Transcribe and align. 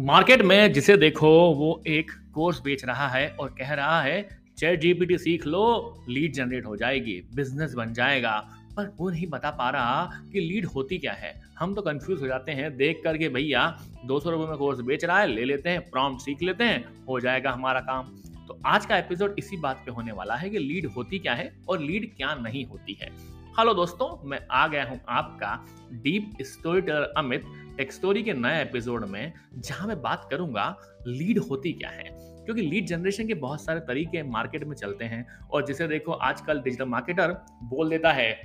Market 0.00 0.42
में 0.42 0.72
जिसे 0.72 0.96
देखो, 0.96 1.28
वो 1.54 1.82
एक 1.86 2.10
कोर्स 2.34 2.60
बेच 2.60 2.84
रहा 2.84 3.08
है 3.08 3.28
और 3.30 3.48
कह 3.48 3.72
रहा 3.74 4.00
है, 4.02 4.22
चैट 4.58 4.80
जीपीटी 4.80 5.18
सीख 5.18 5.46
लो, 5.46 6.04
लीड 6.08 6.32
जनरेट 6.32 6.66
हो 6.66 6.76
जाएगी, 6.76 7.20
बिज़नेस 7.34 7.74
बन 7.74 7.92
जाएगा। 7.92 8.32
पर 8.76 8.90
वो 8.98 9.08
नहीं 9.10 9.26
बता 9.26 9.50
पा 9.50 9.68
रहा 9.70 10.22
कि 10.32 10.40
लीड 10.40 10.66
होती 10.66 10.98
क्या 10.98 11.12
है। 11.12 11.34
हम 11.58 11.74
तो 11.74 11.82
कंफ्यूज 11.82 12.20
हो 12.22 12.26
जाते 12.26 12.52
हैं 12.52 12.76
देख 12.76 13.00
करके 13.04 13.28
भैया, 13.28 13.66
दो 14.06 14.20
सौ 14.20 14.30
रुपए 14.30 14.48
में 14.50 14.56
कोर्स 14.58 14.80
बेच 14.80 15.04
रहा 15.04 15.18
है, 15.20 15.26
ले 15.26 15.44
लेते 15.44 15.70
हैं 15.70 15.90
प्रॉम 15.90 16.16
सीख 16.18 16.42
लेते 16.42 16.64
हैं, 16.64 16.84
हो 17.08 17.20
जाएगा 17.20 17.50
हमारा 17.50 17.80
काम। 17.80 18.08
तो 18.48 18.58
आज 18.66 18.86
का 18.86 18.98
एपिसोड 18.98 19.34
इसी 19.38 19.56
बात 19.56 19.82
पे 19.86 19.92
होने 19.92 20.12
वाला 20.12 20.34
है 20.34 20.50
कि 20.50 20.58
लीड 20.58 20.86
होती 20.86 21.18
क्या 21.18 21.34
है 21.34 21.52
और 21.68 21.80
लीड 21.80 22.14
क्या 22.16 22.34
नहीं 22.34 22.64
होती 22.64 22.98
है। 23.02 23.10
हेलो 23.58 23.74
दोस्तों, 23.74 24.28
मैं 24.28 24.40
आ 24.50 24.66
गया 24.68 24.84
हूँ 24.84 25.00
आपका 25.08 25.54
deep 25.92 26.36
storyteller 26.80 27.12
Amit 27.16 27.44
tech 27.76 27.92
story 27.92 28.22
के 28.22 28.32
नए 28.32 28.62
एपिसोड 28.62 29.04
में 29.04 29.32
जहाँ 29.58 29.86
मैं 29.88 30.02
बात 30.02 30.28
करूँगा 30.30 30.76
लीड 31.06 31.38
होती 31.38 31.72
क्या 31.72 31.90
है? 31.90 32.04
क्योंकि 32.44 32.62
लीड 32.62 32.86
जनरेशन 32.86 33.26
के 33.26 33.34
बहुत 33.34 33.64
सारे 33.64 33.80
तरीके 33.80 34.22
मार्केट 34.22 34.64
में 34.64 34.76
चलते 34.76 35.04
हैं 35.04 35.26
और 35.52 35.66
जिसे 35.66 35.88
देखो 35.88 36.12
आजकल 36.12 36.60
डिजिटल 36.60 36.84
मार्केटर 36.84 37.32
बोल 37.62 37.90
देता 37.90 38.12
है 38.12 38.40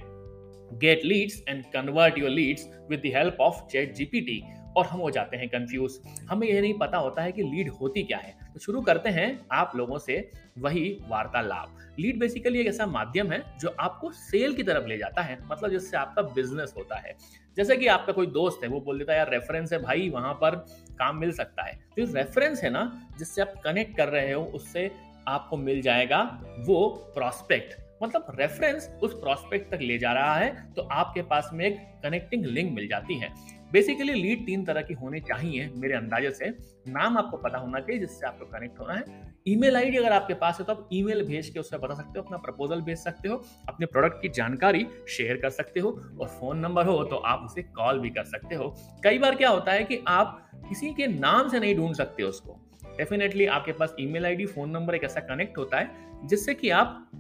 get 0.74 1.02
leads 1.06 1.44
and 1.50 1.64
convert 1.66 2.18
your 2.18 2.30
leads 2.30 2.70
with 2.90 3.00
the 3.00 3.12
help 3.16 3.38
of 3.40 3.66
ChatGPT 3.96 4.42
और 4.78 4.86
हम 4.86 5.00
हो 5.00 5.12
जाते 5.12 5.38
हैं 5.38 5.48
कंफ्यूज 5.50 6.00
हमें 6.30 6.48
यह 6.48 6.62
नहीं 6.62 6.74
पता 6.74 6.98
होता 6.98 7.22
है 7.22 7.32
कि 7.32 7.44
लीड 7.44 7.70
होती 7.72 8.04
क्या 8.04 8.18
है। 8.18 8.36
तो 8.54 8.60
शुरू 8.60 8.82
करते 8.82 9.10
हैं 9.10 9.28
आप 9.52 9.72
लोगों 9.76 9.98
से 9.98 10.30
वही 10.58 10.90
वार्तालाप। 11.08 11.78
लीड 12.00 12.20
बेसिकली 12.20 12.60
एक 12.60 12.68
ऐसा 12.68 12.86
माध्यम 12.86 13.32
है 13.32 13.44
जो 13.60 13.76
आपको 13.80 14.12
सेल 14.12 14.54
की 14.54 14.64
तरफ़ 14.64 14.88
ले 14.88 14.98
जाता 14.98 15.22
है 15.22 15.38
मतलब 15.46 15.70
जिससे 15.70 15.98
आपका 15.98 16.22
बिज़नेस 16.22 16.74
होता 16.78 17.00
है। 17.00 17.16
जैसे 17.58 17.76
कि 17.78 17.88
आपका 17.88 18.14
कोई 18.14 18.28
दोस्त 18.28 18.64
है, 18.64 18.70
वो 18.70 18.80
बोल 18.80 18.98
देता 19.00 19.14
है, 19.14 19.18
यार 19.18 19.30
रेफरेंस 19.32 19.74
है 19.74 19.80
भाई, 19.80 20.10
वहाँ 20.10 20.34
पर 20.34 20.56
काम 21.00 21.18
मिल 21.18 21.32
सकता 21.32 21.64
है। 21.64 21.74
तो 21.98 22.14
रेफरेंस 22.14 22.64
है 22.64 22.70
ना, 22.70 23.10
जिससे 23.20 23.42
आप 23.42 23.54
कनेक्ट 23.64 23.98
कर 23.98 24.10
रहे 24.10 24.32
हो, 24.34 24.44
उससे 24.46 24.92
आपको 25.28 25.58
मिल 25.58 25.82
जाएगा 25.82 26.22
वो 26.60 26.88
प्रोस्पेक्ट 27.16 27.76
मतलब 28.04 28.26
रेफरेंस 28.40 28.90
उस 29.04 29.14
प्रॉस्पेक्ट 29.14 29.72
तक 29.72 29.82
ले 29.82 29.98
जा 29.98 30.12
रहा 30.14 30.34
है 30.36 30.74
तो 30.74 30.82
आपके 30.82 31.22
पास 31.22 31.50
में 31.54 31.66
एक 31.66 31.78
कनेक्टिंग 32.04 32.46
लिंक 32.46 32.72
मिल 32.72 32.88
जाती 32.88 33.18
है। 33.20 33.30
बेसिकली 33.76 34.14
लीड 34.14 34.46
तीन 34.46 34.64
तरह 34.66 34.82
की 34.82 34.94
होनी 34.94 35.20
चाहिए 35.20 35.70
मेरे 35.76 35.94
अंदाजे 35.94 36.30
से। 36.32 36.50
नाम 36.88 37.18
आपको 37.18 37.38
पता 37.38 37.58
होना 37.58 37.80
चाहिए, 37.80 38.00
जिससे 38.00 38.26
आपको 38.28 38.46
कनेक्ट 38.46 38.80
होना 38.80 38.94
है। 38.94 39.34
ईमेल 39.48 39.76
आईडी 39.76 39.98
अगर 39.98 40.12
आपके 40.12 40.34
पास 40.34 40.60
है 40.60 40.66
तो 40.66 40.74
आप 40.74 40.90
ईमेल 40.94 41.24
भेज 41.24 41.50
के 41.50 41.60
उससे 41.60 41.78
बता 41.78 41.94
सकते 41.94 42.20
हो, 42.20 42.24
अपना 42.24 42.38
प्रपोजल 42.38 42.82
भेज 42.82 42.98
सकते 42.98 43.30
हो, 43.30 43.36
अपने 43.70 43.86
प्रोडक्ट 43.86 44.22
की 44.22 44.30
जानकारी 44.30 44.86
शेयर 45.08 45.38
कर 45.38 45.50
सकते 45.50 45.80
हो 45.80 45.90
और 46.22 46.28
फ़ोन 46.30 46.60
नंबर 46.60 46.86
हो 46.86 47.04
तो 47.04 47.16
आप 47.16 47.46
उसे 47.46 47.64
कॉल 47.76 48.00
भी 48.00 48.10
कर 48.10 48.24
सकते 48.26 48.56
हो। 48.56 48.74
कई 49.04 49.18
बार 49.18 49.36
क्या 49.36 49.50
होता 49.50 49.72
है 49.72 49.84
कि 49.84 50.04
आप 50.08 50.42
किसी 50.70 50.94
के 50.94 51.08
नाम 51.10 51.50
से 51.50 51.60
नहीं 51.60 51.76
ढूंढ 51.76 51.96
सकते 51.96 52.24
उसको। 52.24 52.60
डेफिनेटली 52.98 53.46
आपके 53.48 53.72
पास 53.72 53.96
ईमेल 54.00 54.26
आईडी 54.26 54.46
फ़ोन 54.46 54.70
नंबर 54.70 54.96
एक 54.96 55.04
ऐसा 55.04 55.20
कनेक्ट 55.20 55.58
होता 55.58 55.80
है, 55.80 55.90
जिससे 56.26 56.54
कि 56.54 56.70
आप 56.72 57.12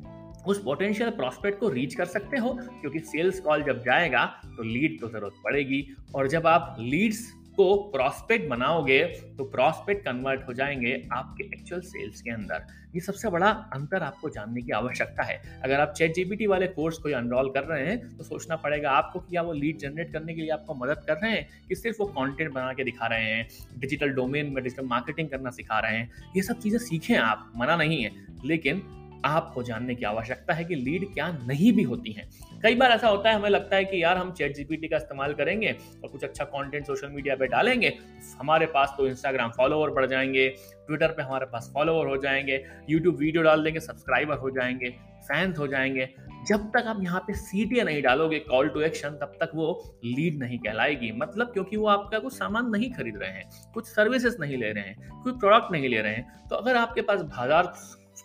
उस 0.47 0.61
पोटेंशियल 0.63 1.09
प्रॉस्पेक्ट 1.11 1.59
को 1.59 1.69
रीच 1.69 1.95
कर 1.95 2.05
सकते 2.07 2.37
हो, 2.37 2.53
क्योंकि 2.81 2.99
सेल्स 3.01 3.39
कॉल 3.39 3.63
जब 3.63 3.83
जाएगा 3.83 4.25
तो 4.47 4.63
लीड 4.63 4.99
तो 5.01 5.09
ज़रूरत 5.09 5.41
पड़ेगी। 5.43 5.85
और 6.15 6.27
जब 6.27 6.47
आप 6.47 6.75
लीड्स 6.79 7.25
को 7.57 7.75
प्रॉस्पेक्ट 7.91 8.49
बनाओगे 8.49 9.03
तो 9.37 9.43
प्रॉस्पेक्ट 9.45 10.03
कन्वर्ट 10.05 10.41
हो 10.47 10.53
जाएँगे 10.53 10.91
आपके 11.13 11.43
एक्चुअल 11.45 11.81
सेल्स 11.81 12.21
के 12.21 12.31
अंदर। 12.31 12.65
ये 12.95 13.01
सबसे 13.01 13.29
बड़ा 13.29 13.49
अंतर 13.73 14.03
आपको 14.03 14.29
जानने 14.29 14.61
की 14.61 14.71
आवश्यकता 14.71 15.23
है। 15.23 15.39
अगर 15.63 15.79
आप 15.79 15.93
चैट 15.97 16.13
जीपीटी 16.15 16.47
वाले 16.47 16.67
कोर्स 16.67 16.97
को 16.97 17.09
अनरोल 17.09 17.49
कर 17.49 17.63
रहे 17.63 17.85
हैं 17.85 18.17
तो 18.17 18.23
सोचना 18.23 18.55
पड़ेगा 18.55 18.91
आपको 18.91 19.19
क्या 19.19 19.41
वो 19.41 19.53
लीड 19.53 19.77
जनरेट 19.77 20.11
करने 20.13 20.33
के 20.33 20.41
लिए 20.41 20.49
आपको 20.49 20.75
मदद 20.75 21.03
कर 21.07 21.17
रहे 21.17 21.31
हैं, 21.31 21.47
कि 21.67 21.75
सिर्फ़ 21.75 21.97
वो 21.99 22.05
कंटेंट 22.09 22.51
बना 22.51 22.73
के 22.73 22.83
दिखा 22.83 23.07
रहे 23.07 23.23
हैं 23.23 23.47
डिजिटल 23.79 24.09
डोमेन 24.11 24.51
में 24.53 24.63
डिजिटल 24.63 24.85
मार्केटिंग 24.85 25.29
करना 25.29 25.49
सिखा 25.51 25.79
रहे 25.79 25.97
हैं। 25.97 26.11
ये 26.35 26.41
सब 26.41 26.59
चीज़ें 26.59 26.79
सीखें 26.79 27.15
आप, 27.15 27.51
मना 27.57 27.75
नहीं 27.75 28.03
है। 28.03 28.11
लेकिन 28.45 28.81
आपको 29.25 29.63
जानने 29.63 29.95
की 29.95 30.05
आवश्यकता 30.05 30.53
है 30.53 30.63
कि 30.65 30.75
लीड 30.75 31.05
क्या 31.13 31.27
नहीं 31.39 31.71
भी 31.73 31.83
होती 31.83 32.11
हैं। 32.11 32.29
कई 32.63 32.75
बार 32.75 32.91
ऐसा 32.91 33.07
होता 33.07 33.29
है, 33.29 33.35
हमें 33.35 33.49
लगता 33.49 33.75
है 33.75 33.85
कि 33.85 34.03
यार 34.03 34.17
हम 34.17 34.31
चैट 34.31 34.55
जीपीटी 34.55 34.87
का 34.87 34.97
इस्तेमाल 34.97 35.33
करेंगे 35.33 35.71
और 36.03 36.09
कुछ 36.09 36.23
अच्छा 36.23 36.43
कंटेंट 36.45 36.85
सोशल 36.85 37.09
मीडिया 37.09 37.35
पे 37.35 37.47
डालेंगे, 37.47 37.93
हमारे 38.39 38.65
पास 38.65 38.93
तो 38.97 39.07
इंस्टाग्राम 39.07 39.51
फॉलोवर 39.57 39.89
बढ़ 39.91 40.05
जाएँगे 40.05 40.47
ट्विटर 40.87 41.07
पे 41.07 41.23
हमारे 41.23 41.45
पास 41.45 41.71
फॉलोवर 41.73 42.07
हो 42.07 42.17
जाएँगे 42.17 42.63
यूट्यूब 42.89 43.15
वीडियो 43.15 43.43
डाल 43.43 43.63
देंगे 43.63 43.79
सब्सक्राइबर 43.79 44.37
हो 44.37 44.49
जाएँगे 44.49 44.89
फैंस 45.27 45.57
हो 45.59 45.67
जाएँगे। 45.67 46.07
जब 46.47 46.69
तक 46.69 46.87
आप 46.87 46.97
यहाँ 47.03 47.19
पे 47.19 47.33
सीटिया 47.33 47.83
नहीं 47.83 48.01
डालोगे 48.01 48.39
कॉल 48.39 48.67
टू 48.69 48.81
एक्शन 48.81 49.17
तब 49.21 49.31
तक 49.39 49.51
वो 49.55 49.71
लीड 50.05 50.37
नहीं 50.39 50.59
कहलाएगी। 50.59 51.11
मतलब 51.11 51.47
क्योंकि 51.47 51.77
वो 51.77 51.87
आपका 51.87 52.19
कुछ 52.19 52.33
सामान 52.33 52.69
नहीं 52.69 52.91
खरीद 52.93 53.17
रहे 53.17 53.29
हैं, 53.29 53.49
कुछ 53.73 53.87
सर्विसेज़ 53.87 54.37
नहीं 54.39 54.57
ले 54.57 54.71
रहे 54.71 54.83
हैं, 54.83 55.21
कुछ 55.23 55.39
प्रोडक्ट 55.39 55.71
नहीं 55.71 55.89
ले 55.89 56.01
रहे 56.01 56.13
हैं। 56.13 56.47
तो 56.49 56.55
अगर 56.55 56.75
आपके 56.75 57.01
पास 57.01 57.21
बाज़ार 57.21 57.73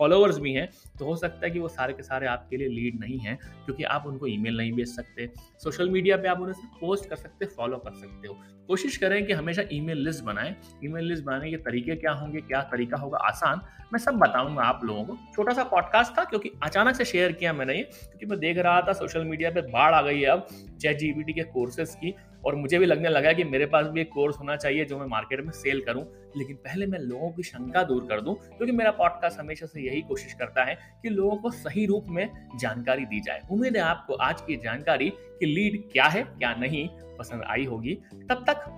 फॉलोअर्स 0.00 0.38
भी 0.38 0.52
हैं 0.52 0.68
तो 0.98 1.04
हो 1.04 1.16
सकता 1.16 1.46
है 1.46 1.50
कि 1.50 1.58
वो 1.58 1.68
सारे 1.68 1.92
के 1.92 2.02
सारे 2.02 2.26
आपके 2.26 2.56
लिए 2.56 2.68
लीड 2.68 3.00
नहीं 3.00 3.18
हैं, 3.18 3.36
क्योंकि 3.64 3.84
आप 3.84 4.06
उनको 4.06 4.26
ईमेल 4.26 4.56
नहीं 4.56 4.72
भेज 4.72 4.88
सकते। 4.88 5.28
सोशल 5.62 5.90
मीडिया 5.90 6.16
पे 6.16 6.28
आप 6.28 6.40
उन्हें 6.40 6.68
पोस्ट 6.80 7.08
कर 7.10 7.16
सकते 7.16 7.44
हो 7.44 7.50
फॉलो 7.56 7.76
कर 7.76 7.92
सकते 7.92 8.28
हो। 8.28 8.34
कोशिश 8.68 8.96
करें 8.96 9.24
कि 9.26 9.32
हमेशा 9.32 9.62
ईमेल 9.72 9.98
लिस्ट 9.98 10.24
बनाएँ। 10.24 10.54
ईमेल 10.84 11.04
लिस्ट 11.04 11.24
बनाने 11.24 11.50
के 11.50 11.56
तरीके 11.58 11.96
क्या 11.96 12.12
होंगे, 12.12 12.40
क्या 12.40 12.60
तरीका 12.62 12.96
होगा, 12.96 13.18
आसान। 13.18 13.60
मैं 13.92 13.98
सब 13.98 14.18
बताऊँगा 14.18 14.62
आप 14.62 14.80
लोगों 14.84 15.04
को। 15.04 15.16
छोटा 15.34 15.52
सा 15.52 15.64
पॉडकास्ट 15.64 16.18
था, 16.18 16.24
क्योंकि 16.24 16.50
अचानक 16.62 16.96
से 16.96 17.04
शेयर 17.04 17.32
किया 17.32 17.52
मैंने 17.52 17.74
ये, 17.74 17.82
क्योंकि 17.82 18.26
मैं 18.26 18.38
देख 18.38 18.58
रहा 18.58 18.80
था 18.80 18.92
सोशल 18.92 19.24
मीडिया 19.24 19.50
पे 19.50 19.60
बाढ़ 19.62 19.94
आ 19.94 20.02
गई 20.02 20.20
है 20.20 20.26
अब। 20.26 20.46
चैट 20.80 20.98
जीबीटी 20.98 21.32
के 21.32 21.42
कोर्सेज 21.50 21.94
की 21.94 22.14
और 22.44 22.54
मुझे 22.54 22.78
भी 22.78 22.86
लगने 22.86 23.08
लगा 23.08 23.32
कि 23.32 23.44
मेरे 23.44 23.66
पास 23.66 23.86
भी 23.86 24.00
एक 24.00 24.10
कोर्स 24.12 24.38
होना 24.38 24.56
चाहिए 24.56 24.84
जो 24.84 24.98
मैं 24.98 25.06
मार्केट 25.06 25.44
में 25.44 25.52
सेल 25.52 25.80
करूँ। 25.80 26.04
लेकिन 26.36 26.56
पहले 26.56 26.86
मैं 26.86 26.98
लोगों 26.98 27.30
की 27.30 27.42
शंका 27.42 27.82
दूर 27.82 28.06
कर 28.06 28.20
दूँ, 28.20 28.34
क्योंकि 28.34 28.72
मेरा 28.72 28.90
पॉडकास्ट 28.90 29.38
हमेशा 29.40 29.66
से 29.66 29.82
यही 29.82 30.00
कोशिश 30.00 30.32
करता 30.32 30.64
है 30.64 30.78
कि 31.02 31.08
लोगों 31.08 31.36
को 31.36 31.50
सही 31.50 31.86
रूप 31.86 32.04
में 32.08 32.28
जानकारी 32.56 33.04
दी 33.04 33.20
जाए। 33.20 33.40
उम्मीद 33.50 33.76
है 33.76 33.82
आपको 33.82 34.14
आज 34.14 34.40
की 34.40 34.56
जानकारी 34.56 35.08
कि 35.10 35.46
लीड 35.46 35.82
क्या 35.92 36.04
है, 36.04 36.22
क्या 36.22 36.54
नहीं, 36.54 36.88
पसंद 37.18 37.42
आई 37.42 37.64
होगी। 37.64 37.94
तब 38.30 38.44
तक 38.48 38.76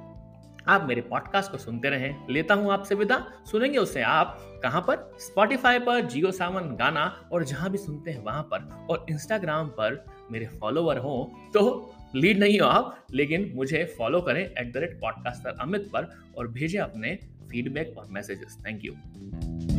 आप 0.69 0.84
मेरे 0.89 1.01
पॉडकास्ट 1.01 1.51
को 1.51 1.59
सुनते 1.59 1.91
रहें। 1.91 2.27
लेता 2.31 2.55
हूँ 2.55 2.72
आपसे 2.72 2.95
विदा। 2.95 3.17
सुनेंगे 3.47 3.78
उसे 3.78 4.03
आप 4.03 4.37
कहाँ 4.62 4.81
पर? 4.81 5.11
स्पॉटिफाई 5.19 5.78
पर 5.78 6.01
जियो 6.01 6.31
सावन 6.31 6.77
गाना, 6.77 7.05
और 7.33 7.45
जहाँ 7.45 7.71
भी 7.71 7.78
सुनते 7.78 8.11
हैं 8.11 8.22
वहाँ 8.25 8.43
पर। 8.53 8.87
और 8.91 9.06
इंस्टाग्राम 9.11 9.69
पर 9.71 10.05
मेरे 10.31 10.47
फॉलोवर 10.61 10.99
हो 10.99 11.33
तो 11.55 11.95
लीड 12.15 12.39
नहीं 12.39 12.59
हो 12.61 12.67
आप, 12.67 13.06
लेकिन 13.15 13.50
मुझे 13.55 13.84
फॉलो 13.99 14.21
करें 14.21 14.43
at 14.43 14.73
the 14.73 14.77
rate 14.77 14.99
podcaster 15.00 15.56
Amit 15.61 15.91
पर 15.93 16.11
और 16.39 16.49
भेजें 16.49 16.81
अपने 16.81 17.19
फीडबैक 17.50 17.95
और 17.99 18.09
मैसेजेस 18.11 18.59
थैंक 18.67 18.84
यू 18.84 19.72